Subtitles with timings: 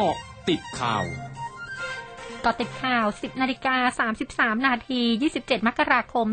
[0.00, 0.18] เกาะ
[0.48, 1.04] ติดข่าว
[2.44, 5.02] กาะติดข่าว 10นาฬิกา33 นาที
[5.34, 6.26] 27 มกราคม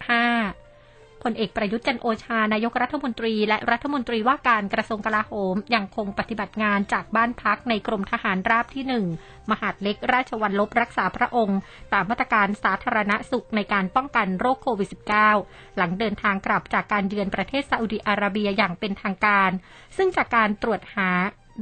[0.00, 9.04] 2565พลเอกประยุทธ์จันโอชานายกรัฐมนตรี และรัฐมนตรีว่าการกระทรวงกลาโหม ยังคงปฏิบัติงานจากบ้านพักในกรมทหารราบที่หนึ่ง
[9.50, 11.58] มหาดเล็กราชวัลลบรักษาพระองค์
[11.92, 14.88] ตามมาตรการสาธารณสุขในการป้องกันโรคโควิด
[15.32, 19.50] -19 หลังเดินทางกลับจากการเยือนประเทศซาอุดิอาระเบียอย่างเป็นทางการ
[19.96, 21.10] ซึ่งจากการตรวจหา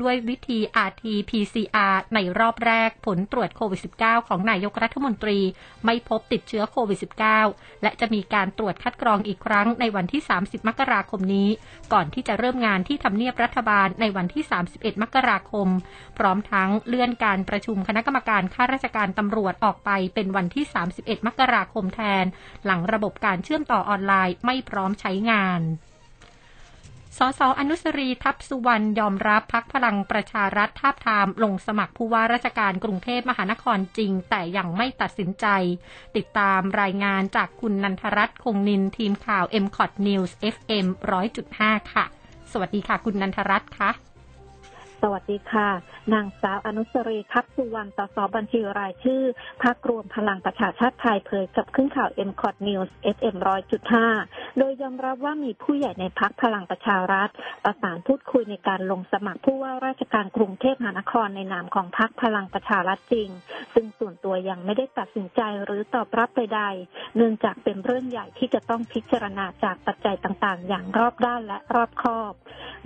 [0.02, 0.58] ด้วยวิธี
[0.88, 5.38] RT-PCR ในรอบแรกผลตรวจโควิด -19 ของนายกรัฐมนตรี
[5.84, 6.98] ไม่พบติดเชื้อโควิด
[7.40, 11.48] -19 และจะมีการตรวจคัดกรองอีกครั้งในวันที่ 30 มกราคมนี้
[11.92, 15.68] ก่อนที่จะเริ่มงานที่ทำเนียบรัฐบาลในวันที่ 31 มกราคม
[16.18, 20.64] พร้อมทั้งเลื่อนการประชุมคณะกรรมการข้าราชการตำรวจออกไปเป็นวันที่
[20.96, 22.24] 31 มกราคมแทน
[22.64, 25.62] หลังระบบการเชื่อมต่อออนไลน์ไม่พร้อมใช้งาน
[27.16, 35.46] สสอนุสรีทัพสุวรรณยอมรับพักพลังประชารัฐทาบทามลงสมัครผู้ว่าราชการกรุงเทพมหานครจริง แต่ยังไม่ตัดสินใจ
[36.16, 40.86] ติดตามรายงานจากคุณนันทรัตน์คงนินทีมข่าว m c o t News FM
[41.38, 42.04] 100.5 ค่ะ
[42.52, 44.07] สวัสดีค่ะ คุณนันทรัตน์ค่ะ
[45.02, 45.68] สวัสดีค่ะ
[46.14, 49.22] นางสาวอนุสรีคับสุวรรณสสบัญชีรายชื่อ
[49.62, 53.36] พักรวมพลังประชาชาติไทยเผยกับขึ้นข่าว m c o t News FM
[53.96, 57.30] 100.5โดยยอมรับว่ามีผู้ใหญ่ในพักพลังประชารัฐ
[57.64, 63.28] ประสานพูดคุยในการลงสมัครผู้ว่าราชการกรุงเทพมหานครในนามของพักพลังประชารัฐจริง
[63.74, 72.32] ซึ่งส่วนตัวยังไม่ได้ตัดสินใจหรือตอบรับใดๆเนื่องจากเป็นเรื่องใหญ่ที่จะต้องพิจารณาจากปัจจัยต่างๆ อย่างรอบด้านและรอบคอบ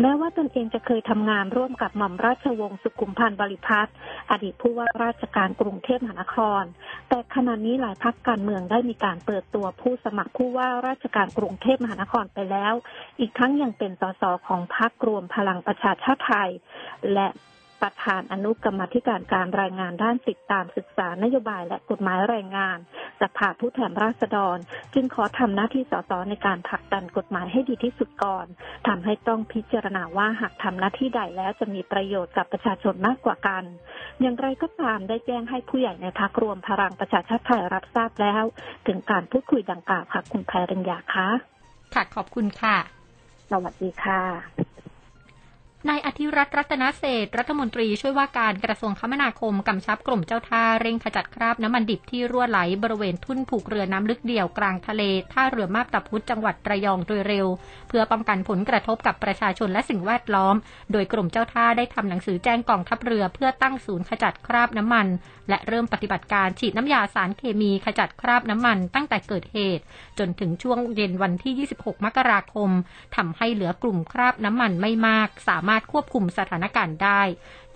[0.00, 3.91] แม้ว่าตนเองจะเคยทำงานร่วมกับม่อมราชวงศ์สุขุมพันธ์บริพัตร
[4.31, 6.62] อดีตผู้ว่าราชการกรุงเทพมหานคร
[7.08, 12.75] แต่ขณะนี้หลายพักการเมืองได้มีการเปิดตัวผู้สมัครผู้ว่าราชการกรุงเทพมหานครไปแล้ว
[13.19, 16.50] อีกทั้งยังเป็นสสของพรรครวมพลังประชาชาติไทย
[17.12, 17.28] และ
[17.83, 22.78] ประธานอนุกรรมธิการการรายงานด้านติดตามศึกษานโยบายและกฎหมายแรงงาน
[23.20, 24.58] สภาผู้แทนราษฎร
[24.95, 28.46] จึงขอทำหน้าที่สสในการผลักดันกฎหมายให้ดีที่สุดก่อน
[28.89, 33.64] ทำให้ต้องพิจารณาว่าหากทำหน้าที่ใดแล้วจะมีประโยชน์กับประชาชนมากกว่ากัน
[34.20, 38.45] อย่างไรก็ตามได้แจ้งให้ผู้ใหญ่ในพักรวมพลังประชาชาติไทยรับทราบแล้ว
[38.86, 41.29] ถึงการพูดคุยดังกล่าวค่ะคุณแพรัญญาคะ
[41.95, 42.77] ค่ะขอบคุณค่ะ
[43.51, 44.61] สวัสดีค่ะ
[45.88, 57.46] นายอธิรัตน์รัตนเศษรัฐมนตรีช่วยว่าการกระทรวงคมนาคมกำชับกรมเจ้าท่าเร่งขจัดคราบน้ำมันดิบที่รั่วไหลบริเวณทุ่นผูกเรือน้ำลึกเดี่ยวกลางทะเล ท่าเรือมาบตาพุธจังหวัดระยองโดยเร็ว
[57.88, 60.54] เพื่อป้องกันผลกระทบกับประชาชนและสิ่งแวดล้อม
[60.92, 65.06] โดยกรมเจ้าท่าได้ทำหนังสือแจ้งกองทัพเรือเพื่อตั้งศูนย์ขจัดคราบน้ำมัน
[65.48, 69.84] และเริ่มปฏิบัติการฉีดน้ำยาสารเคมีขจัดคราบน้ำมัน ตั้งแต่เกิดเหตุ
[70.18, 72.70] จนถึงช่วงเย็นวันที่ 26 มกราคม
[73.16, 77.22] ทำให้เหลือกลุ่มคราบน้ำมันไม่มากสามารถควบคุมสถานการณ์ได้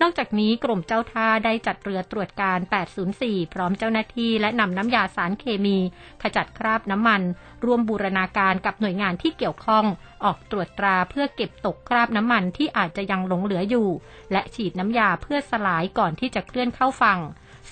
[0.01, 2.59] นอกจากนี้กรมเจ้าท่าได้จัดเรือตรวจการ
[3.05, 5.77] 804 พร้อมเจ้าหน้าที่และนำน้ำยาสารเคมี
[6.21, 7.21] ขจัดคราบน้ำมัน
[7.65, 9.85] ร่วมบูรณาการกับหน่วยงานที่เกี่ยวข้อง
[10.23, 13.89] ออกตรวจตราเพื่อเก็บตกคราบน้ำมันที่อาจจะยังหลงเหลืออยู่
[14.31, 17.19] และฉีดน้ำยาเพื่อสลายก่อนที่จะเคลื่อนเข้าฝั่ง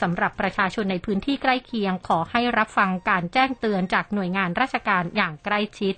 [0.01, 5.95] สำหรับประชาชนในพื้นที่ใกล้เคียงขอให้รับฟังการแจ้งเตือนจากหน่วยงานราชการอย่างใกล้ชิด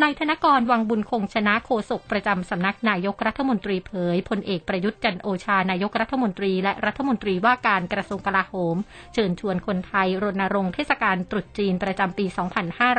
[0.00, 8.76] นายธนกรวังบุญคงชนะโฆษกประจำสำนักนายกรัฐมนตรีเผยพลเอกประยุทธ์จันโอชานายกรัฐมนตรี และรัฐมนตรีว่าการกระทรวงกลาโหม
[9.14, 12.26] เชิญชวนคนไทยรณรงค์เทศกาลตรุษจีนประจำปี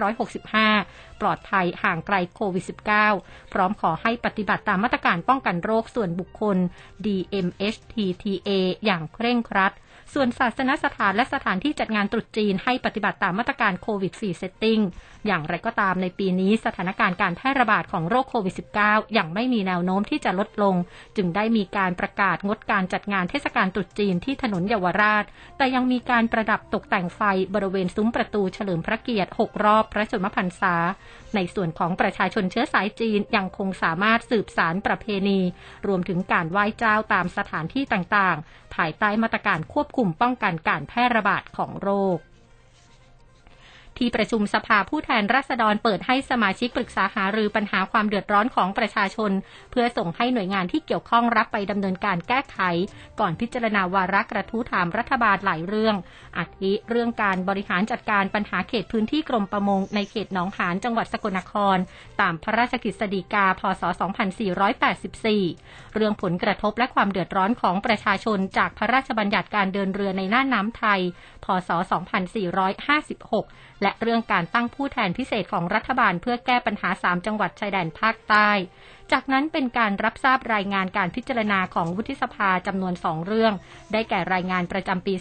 [0.04, 2.66] 2565 ปลอดภัยห่างไกลโควิด
[3.10, 6.58] -19 พร้อมขอให้ปฏิบัติตามมาตรการป้องกันโรคส่วนบุคคล
[7.06, 8.50] DMHTTA
[8.86, 9.74] อย่างเคร่งครัด
[10.14, 14.80] ส่วนศาสนสถานและสถานที่จัดงานตรุษจีนให้ปฏิบัติตามมาตรการโควิด 4 เซตติ้ง
[15.28, 20.76] อย่างไรก็ตามในปีนี้สถานการณ์การแพร่ระบาดของโรคโควิด -19 ยังไม่มีแนวโน้มที่จะลดลง
[21.18, 25.24] จึงได้มีการประกาศงดการจัดงานเทศกาลตรุษจีนที่ถนนเยาวราช
[25.58, 27.22] แต่ยังมีการประดับตกแต่งไฟ
[27.54, 30.76] บริเวณซุ้มประตูเฉลิมพระเกียรติ 6 รอบพระชนมพรรษา
[31.36, 35.40] ในส่วนของประชาชนเชื้อสายจีนยังคงสามารถสืบสารประเพณี
[35.88, 42.20] รวมถึงการไหว้เจ้าตามสถานที่ต่างๆ ภายใต้มาตรการควบคุมป้องกันการแพร่ระบาดของโรค
[43.98, 49.32] ที่ประชุมสภาผู้แทนราษฎรเปิดให้สมาชิกปรึกษาหารือปัญหาความเดือดร้อนของประชาชน
[49.72, 52.60] เพื่อส่งให้หน่วยงานที่เกี่ยวข้องรับไปดำเนินการแก้ไข
[53.20, 55.96] ก่อนพิจารณาวาระกระทู้ถามรัฐบาลหลายเรื่อง
[56.38, 61.78] อาทิเรื่องการบริหารจัดการปัญหาเขตพื้นที่กรมประมงในเขตหนองหานจังหวัดสกลนคร
[62.22, 63.84] ตามพระราชกฤษฎีกา พศ
[64.70, 71.00] 2484 เรื่องผลกระทบและความเดือดร้อนของประชาชนจากพระราชบัญญัติการเดินเรือในน่านน้ำไทย
[71.46, 71.70] พศ
[73.14, 78.50] 2456และเรื่องการตั้งผู้แทนพิเศษของรัฐบาลเพื่อแก้ปัญหา 3 จังหวัดชายแดนภาคใต้
[79.12, 83.54] จากนั้นเป็นการรับทราบรายงานการพิจารณาของวุฒิสภาจำนวนสองเรื่อง
[83.94, 85.14] ได้แก่รายงานประจำปี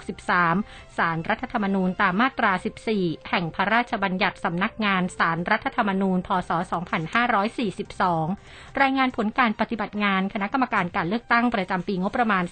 [0.00, 2.52] 2563 สารรัฐธรรมนูญตามมาตรา
[2.90, 6.50] 14 แห่งพระราชบัญญัติสำนักงานสารรัฐธรรมนูญ พศ
[7.84, 12.44] 2542 รายงานผลการปฏิบัติงานคณะกรรมการการเลือกตั้งประจำปีงบประมาณ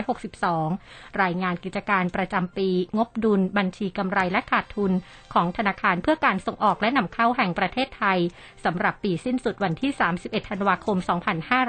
[0.00, 4.92] 2562 รายงานกิจการประจำปี งบดุล บัญชีกำไรและขาดทุน
[5.34, 8.18] ของธนาคารเพื่อการส่งออกและนำเข้าแห่งประเทศไทย
[8.64, 10.98] สำหรับปีสิ้นสุดวันที่ 31 ธันวาคม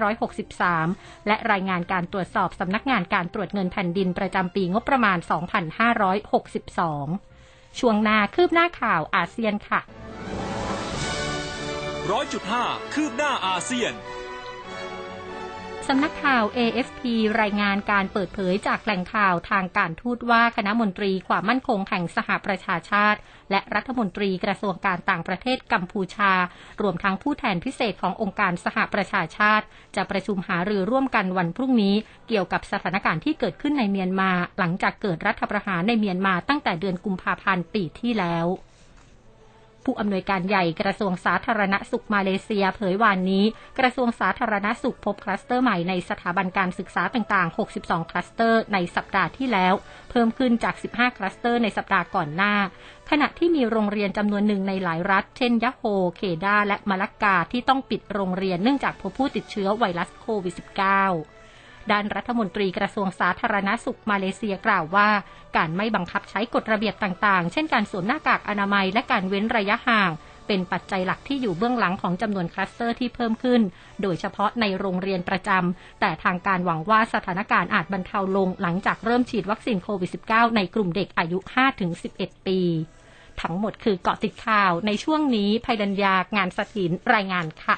[0.07, 5.29] 2563 และรายงานการตรวจสอบสำนักงานการตรวจเงินแผ่นดินประจำปีงบประมาณ 2562
[7.79, 9.81] ช่วงหน้าคืบหน้าข่าวอาเซียนค่ะ
[12.11, 13.93] ร้อยจุดห้าคืบหน้าอาเซียน
[15.93, 17.01] สำนักข่าว AFP
[17.41, 23.19] รายงานการเปิดเผยจากแหล่งข่าวทางการทูตว่าคณะมนตรีความมั่นคงแห่งสหประชาชาติ
[23.51, 26.31] และรัฐมนตรีกระทรวงการต่างประเทศกัมพูชา
[26.81, 29.65] รวมทั้งผู้แทนพิเศษขององค์การสหประชาชาติ
[29.95, 31.95] จะประชุมหารือร่วมกันวันพรุ่งนี้
[32.27, 38.47] เกี่ยวกับสถานการณ์ที่เกิดขึ้นในเมียนมา หลังจากเกิดรัฐประหารในเมียนมาตั้งแต่เดือนกุมภาพันธ์ปีที่แล้ว
[39.85, 43.45] ผู้อำนวยการใหญ่กระทรวงสาธารณสุขมาเลเซีย เผยวานนี้
[43.79, 49.73] กระทรวงสาธารณสุขพบคลัสเตอร์ใหม่ในสถาบันการศึกษาต่าง ๆ 62 คลัสเตอร์ในสัปดาห์ที่แล้ว
[50.09, 52.53] เพิ่มขึ้นจาก 15 คลัสเตอร์ในสัปดาห์ก่อนหน้า
[53.09, 55.83] ขณะที่มีโรงเรียนจำนวนหนึ่งในหลายรัฐ เช่นยะโฮ
[56.15, 61.40] เคดา และมาลักกาที่ต้องปิดโรงเรียนเนื่องจากพบผู้ติดเชื้อไวรัสโควิด -19
[61.91, 65.09] ด้านรัฐมนตรีกระทรวงสาธารณสุขมาเลเซียกล่าวว่า
[65.57, 70.11] การไม่บังคับใช้กฎระเบียบต่างๆ เช่นการสวมหน้ากากอนามัยและการเว้นระยะห่าง
[70.47, 73.61] เป็นปัจจัยหลักที่อยู่เบื้องหลังของจำนวนคลัสเตอร์ที่เพิ่มขึ้น
[74.01, 81.37] โดยเฉพาะในโรงเรียนประจำ แต่ทางการหวังว่าสถานการณ์อาจบรรเทาลงหลังจากเริ่มฉีดวัคซีนโควิด -19 ในกลุ่มเด็กอายุ
[81.93, 82.59] 5-11 ปี
[83.41, 87.77] ทั้งหมดคือเกาะติดข่าวในช่วงนี้ภัยดัญญางานสถินรายงานค่ะ